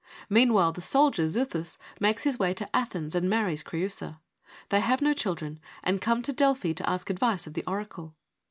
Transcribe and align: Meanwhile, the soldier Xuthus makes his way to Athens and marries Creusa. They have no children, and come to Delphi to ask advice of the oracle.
Meanwhile, 0.31 0.71
the 0.71 0.81
soldier 0.81 1.27
Xuthus 1.27 1.77
makes 1.99 2.23
his 2.23 2.39
way 2.39 2.55
to 2.55 2.75
Athens 2.75 3.13
and 3.13 3.29
marries 3.29 3.61
Creusa. 3.63 4.19
They 4.69 4.79
have 4.79 4.99
no 4.99 5.13
children, 5.13 5.59
and 5.83 6.01
come 6.01 6.23
to 6.23 6.33
Delphi 6.33 6.73
to 6.73 6.89
ask 6.89 7.11
advice 7.11 7.45
of 7.45 7.53
the 7.53 7.63
oracle. 7.67 8.15